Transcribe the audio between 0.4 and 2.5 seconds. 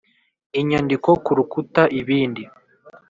inyandiko ku rukuta ibindi